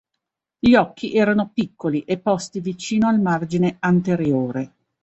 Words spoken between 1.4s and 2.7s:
piccoli e posti